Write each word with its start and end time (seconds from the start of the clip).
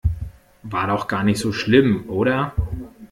War 0.63 0.87
doch 0.87 1.07
gar 1.07 1.23
nicht 1.23 1.37
so 1.37 1.53
schlimm, 1.53 2.09
oder? 2.09 2.55